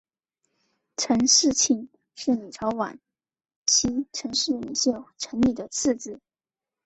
[0.97, 2.99] 陈嗣庆是李朝晚
[3.67, 6.19] 期陈氏领袖陈李的次子。